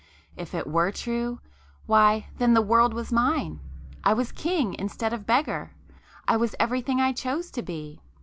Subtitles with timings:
[0.35, 6.55] If it were true—why then the world was mine!—I was king instead of beggar;—I was
[6.59, 8.01] everything I chose to be!